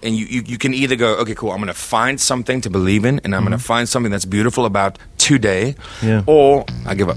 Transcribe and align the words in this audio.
And 0.00 0.14
you, 0.14 0.26
you, 0.26 0.42
you 0.46 0.58
can 0.58 0.74
either 0.74 0.94
go, 0.94 1.16
okay, 1.16 1.34
cool, 1.34 1.50
I'm 1.50 1.56
going 1.56 1.66
to 1.66 1.74
find 1.74 2.20
something 2.20 2.60
to 2.60 2.70
believe 2.70 3.04
in, 3.04 3.20
and 3.24 3.34
I'm 3.34 3.42
going 3.42 3.50
to 3.50 3.56
mm-hmm. 3.56 3.66
find 3.66 3.88
something 3.88 4.12
that's 4.12 4.24
beautiful 4.24 4.64
about 4.64 4.96
today, 5.16 5.74
Yeah. 6.00 6.22
or 6.24 6.64
I 6.86 6.94
give 6.94 7.08
up. 7.08 7.16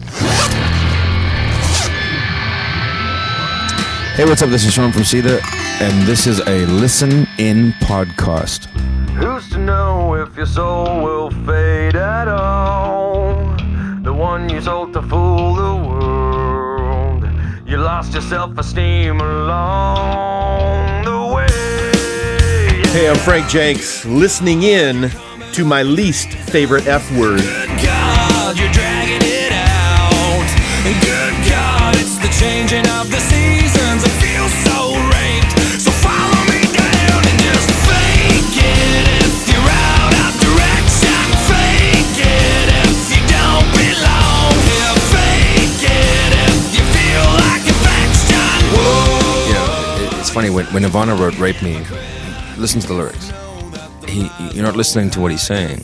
Hey, 4.16 4.26
what's 4.26 4.42
up? 4.42 4.50
This 4.50 4.66
is 4.66 4.74
Shaun 4.74 4.92
from 4.92 5.04
Seether, 5.04 5.42
and 5.80 6.08
this 6.08 6.26
is 6.26 6.40
a 6.40 6.66
Listen 6.66 7.28
In 7.38 7.74
podcast. 7.84 8.66
Who's 9.14 9.48
to 9.52 9.60
know 9.60 10.16
if 10.16 10.36
your 10.36 10.48
soul 10.48 11.04
will 11.04 11.30
fade 11.46 11.96
at 11.96 12.28
all? 12.28 13.44
The 14.02 14.12
one 14.12 14.50
you 14.50 14.60
sold 14.60 14.94
to 14.94 15.04
fool 15.04 15.54
the 15.54 15.88
world. 15.88 17.26
You 17.70 17.78
lost 17.78 18.14
your 18.14 18.24
self 18.24 18.58
esteem 18.58 19.22
along 19.22 21.04
the 21.06 21.36
way. 21.36 21.81
Hey, 22.92 23.08
I'm 23.08 23.16
Frank 23.16 23.48
Jenks, 23.48 24.04
listening 24.04 24.64
in 24.64 25.10
to 25.54 25.64
my 25.64 25.82
least 25.82 26.34
favorite 26.52 26.88
F 26.88 27.10
word. 27.18 27.40
God, 27.40 28.60
you're 28.60 28.70
dragging 28.74 29.24
it 29.24 29.54
out. 29.56 30.44
Good 30.84 31.34
God, 31.48 31.96
it's 31.96 32.20
the 32.20 32.28
changing 32.36 32.84
of 33.00 33.08
the 33.08 33.24
seasons. 33.24 34.04
I 34.04 34.12
feel 34.20 34.44
so 34.68 34.92
raped. 35.08 35.56
So 35.80 35.88
follow 36.04 36.36
me 36.52 36.68
down 36.68 37.20
and 37.32 37.40
just 37.40 37.72
fake 37.88 38.60
it 38.60 39.24
if 39.24 39.48
you're 39.48 39.72
out 39.72 40.12
of 40.28 40.36
direction. 40.44 41.16
Fake 41.48 42.20
it 42.28 42.68
if 42.76 43.08
you 43.08 43.24
don't 43.32 43.72
belong 43.72 44.52
here. 44.68 44.96
Fake 45.16 45.80
it 45.80 46.32
if 46.44 46.76
you 46.76 46.84
feel 46.92 47.24
like 47.40 47.64
affection. 47.72 48.60
Whoa. 48.76 49.48
You 49.48 49.56
know, 49.56 50.20
it's 50.20 50.30
funny, 50.30 50.50
when, 50.50 50.68
when 50.76 50.84
Nirvana 50.84 51.16
wrote 51.16 51.40
Rape 51.40 51.62
Me, 51.64 51.80
listen 52.62 52.80
to 52.80 52.88
the 52.88 52.94
lyrics. 52.94 53.32
He, 54.08 54.30
you're 54.54 54.64
not 54.64 54.76
listening 54.76 55.10
to 55.12 55.20
what 55.20 55.32
he's 55.32 55.42
saying. 55.42 55.82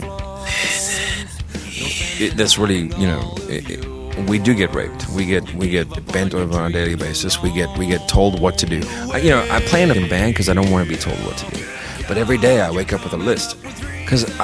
It, 2.20 2.38
that's 2.38 2.58
really, 2.58 2.84
you 3.00 3.08
know, 3.08 3.36
it, 3.50 3.70
it, 3.70 4.28
we 4.30 4.40
do 4.40 4.54
get 4.54 4.74
raped. 4.74 5.10
We 5.10 5.26
get 5.26 5.54
we 5.54 5.70
get 5.70 5.88
bent 6.12 6.34
over 6.34 6.58
on 6.58 6.72
a 6.72 6.74
daily 6.74 6.96
basis. 6.96 7.42
We 7.42 7.52
get 7.52 7.76
we 7.78 7.88
get 7.88 8.08
told 8.08 8.40
what 8.40 8.58
to 8.60 8.66
do. 8.66 8.82
I, 9.12 9.18
you 9.18 9.30
know, 9.30 9.46
I 9.52 9.60
play 9.62 9.84
in 9.84 9.92
a 9.92 10.08
band 10.08 10.34
because 10.34 10.50
I 10.50 10.54
don't 10.54 10.72
want 10.72 10.88
to 10.88 10.90
be 10.90 11.00
told 11.00 11.18
what 11.26 11.38
to 11.38 11.56
do. 11.56 11.66
But 12.08 12.18
every 12.18 12.38
day 12.38 12.62
I 12.62 12.72
wake 12.72 12.94
up 12.94 13.04
with 13.04 13.14
a 13.14 13.18
list 13.18 13.62
because 13.62 14.24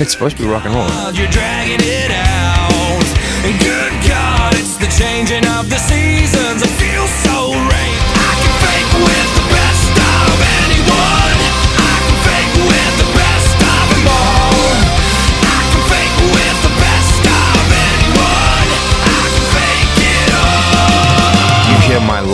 it's 0.00 0.12
supposed 0.12 0.36
to 0.36 0.42
be 0.42 0.48
rock 0.48 0.64
and 0.64 0.74
roll. 0.74 0.88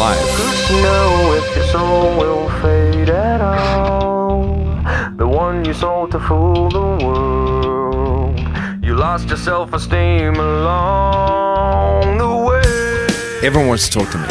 Life. 0.02 0.30
Who's 0.36 0.82
know 0.82 1.10
if 1.38 1.46
your 1.56 1.66
soul 1.74 2.04
will 2.20 2.48
fade 2.60 3.10
at 3.10 3.40
all? 3.40 4.42
The 5.20 5.28
one 5.44 5.64
you 5.64 5.74
sold 5.74 6.10
to 6.14 6.20
fool 6.26 6.68
the 6.80 6.90
world. 7.04 8.34
You 8.86 8.92
lost 9.06 9.28
your 9.28 9.40
self 9.50 9.72
esteem 9.78 10.34
along 10.34 12.18
the 12.18 12.32
way. 12.48 13.46
Everyone 13.46 13.68
wants 13.72 13.84
to 13.88 13.90
talk 13.98 14.08
to 14.14 14.18
me. 14.24 14.30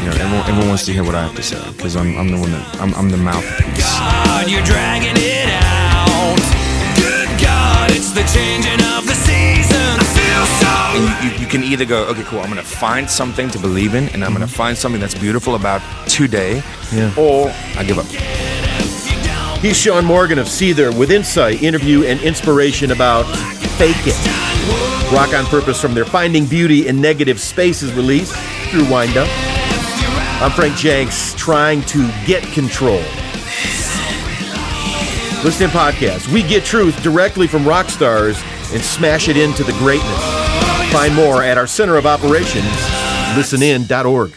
You 0.00 0.06
know, 0.06 0.16
everyone, 0.22 0.44
everyone 0.50 0.68
wants 0.74 0.84
to 0.86 0.92
hear 0.96 1.04
what 1.08 1.14
I 1.14 1.22
have 1.26 1.36
to 1.36 1.44
say 1.50 1.62
because 1.76 1.94
I'm, 2.00 2.10
I'm 2.18 2.28
the 2.34 2.40
one 2.44 2.50
that 2.50 2.64
I'm, 2.82 2.92
I'm 2.98 3.08
the 3.16 3.22
mouthpiece. 3.28 3.78
God, 3.78 4.50
you're 4.50 4.66
dragging 4.72 5.16
it 5.16 5.48
out. 5.62 6.42
Good 6.98 7.30
God, 7.38 7.86
it's 7.96 8.10
the 8.18 8.24
changing 8.34 8.82
of 8.96 9.06
the 9.06 9.11
And 10.94 11.24
you, 11.24 11.30
you, 11.30 11.38
you 11.40 11.46
can 11.46 11.62
either 11.62 11.86
go, 11.86 12.04
okay, 12.08 12.22
cool, 12.24 12.40
I'm 12.40 12.50
going 12.50 12.62
to 12.62 12.62
find 12.62 13.08
something 13.08 13.48
to 13.50 13.58
believe 13.58 13.94
in, 13.94 14.10
and 14.10 14.22
I'm 14.22 14.32
going 14.32 14.40
to 14.40 14.46
mm-hmm. 14.46 14.54
find 14.54 14.76
something 14.76 15.00
that's 15.00 15.14
beautiful 15.14 15.54
about 15.54 15.80
today, 16.06 16.62
Yeah. 16.92 17.14
or 17.16 17.50
I 17.78 17.84
give 17.84 17.98
up. 17.98 18.06
He's 19.62 19.78
Shaun 19.78 20.04
Morgan 20.04 20.38
of 20.38 20.48
Seether 20.48 20.94
with 20.94 21.10
insight, 21.10 21.62
interview, 21.62 22.04
and 22.04 22.20
inspiration 22.20 22.90
about 22.90 23.22
Fake 23.78 23.96
It. 24.04 25.12
Rock 25.14 25.32
on 25.32 25.46
Purpose 25.46 25.80
from 25.80 25.94
their 25.94 26.04
Finding 26.04 26.44
Beauty 26.44 26.88
in 26.88 27.00
Negative 27.00 27.40
Spaces 27.40 27.92
release 27.94 28.30
through 28.70 28.90
Wind 28.90 29.16
Up. 29.16 29.28
I'm 30.42 30.50
Frank 30.50 30.76
Jenks, 30.76 31.32
trying 31.34 31.82
to 31.82 32.06
get 32.26 32.42
control. 32.52 33.00
Listen 35.42 35.64
in 35.64 35.70
podcast. 35.70 36.30
We 36.32 36.42
get 36.42 36.64
truth 36.64 37.02
directly 37.02 37.46
from 37.46 37.66
rock 37.66 37.88
stars 37.88 38.42
and 38.72 38.82
smash 38.82 39.28
it 39.28 39.36
into 39.36 39.64
the 39.64 39.72
greatness. 39.72 40.41
Find 40.92 41.14
more 41.14 41.42
at 41.42 41.56
our 41.56 41.66
center 41.66 41.96
of 41.96 42.04
operations, 42.04 42.66
listenin.org. 43.34 44.34